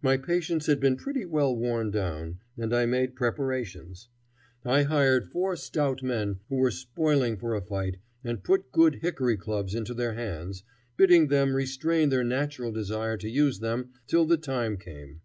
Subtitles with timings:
[0.00, 4.08] My patience had been pretty well worn down, and I made preparations.
[4.64, 9.36] I hired four stout men who were spoiling for a fight, and put good hickory
[9.36, 10.62] clubs into their hands,
[10.96, 15.20] bidding them restrain their natural desire to use them till the time came.